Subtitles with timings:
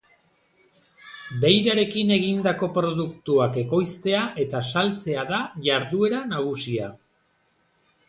[1.43, 6.95] Beirarekin egindako produktuak ekoiztea eta saltzea da jarduera nagusia.